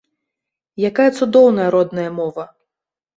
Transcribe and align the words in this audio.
Якая 0.89 1.05
цудоўная 1.19 1.67
родная 1.75 2.07
мова! 2.21 2.47